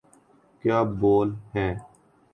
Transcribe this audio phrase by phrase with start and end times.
[0.63, 1.73] کیا بول ہیں۔